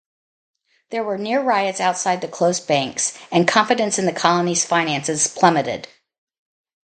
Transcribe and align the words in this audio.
There 0.89 1.03
were 1.03 1.19
near-riots 1.19 1.79
outside 1.79 2.21
the 2.21 2.27
closed 2.27 2.67
banks, 2.67 3.15
and 3.31 3.47
confidence 3.47 3.99
in 3.99 4.07
the 4.07 4.11
colony's 4.11 4.65
finances 4.65 5.27
plummeted. 5.27 5.87